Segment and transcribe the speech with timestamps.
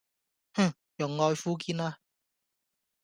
[0.55, 1.99] 啍用愛膚堅啦